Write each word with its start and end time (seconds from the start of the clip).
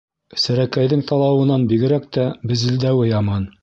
Серәкәйҙең 0.43 1.03
талауынан 1.13 1.69
бигерәк 1.75 2.11
безелдәүе 2.23 3.17
яман. 3.17 3.53